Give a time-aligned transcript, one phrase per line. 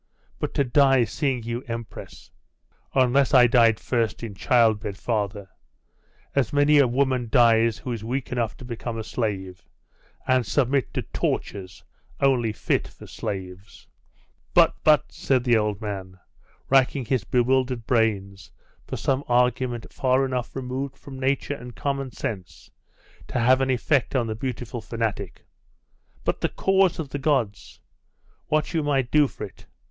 [0.39, 2.31] 'But to die seeing you empress!'
[2.95, 5.47] 'Unless I died first in childbed, father,
[6.33, 9.69] as many a woman dies who is weak enough to become a slave,
[10.25, 11.83] and submit to tortures
[12.19, 13.85] only fit for slaves.'
[14.55, 16.17] 'But but said the old man,
[16.67, 18.49] racking his bewildered brains
[18.87, 22.71] for some argument far enough removed from nature and common sense
[23.27, 25.45] to have an effect on the beautiful fanatic
[26.23, 27.79] 'but the cause of the gods!
[28.47, 29.67] What you might do for it!....